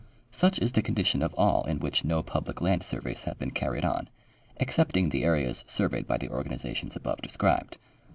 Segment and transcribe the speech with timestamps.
[0.31, 3.85] Such is the condition of all in which no public land surveys have been carried
[3.85, 4.09] on,
[4.59, 7.77] excepting the areas surveyed by the organ izations above described.